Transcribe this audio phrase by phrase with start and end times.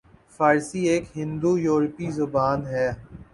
[0.35, 2.87] فارسی ایک ہند یورپی زبان ہے